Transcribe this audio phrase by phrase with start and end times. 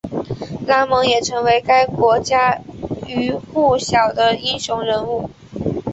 [0.65, 2.59] 拉蒙也成为该国家
[3.05, 5.29] 喻户晓的英雄人物。